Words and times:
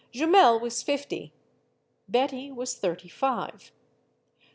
Jumel 0.11 0.59
was 0.59 0.81
fifty; 0.81 1.31
Betty 2.09 2.51
was 2.51 2.73
thirty 2.73 3.07
five. 3.07 3.71